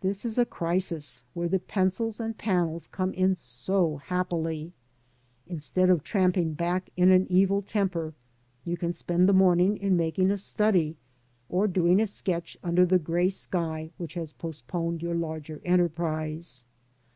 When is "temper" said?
7.62-8.12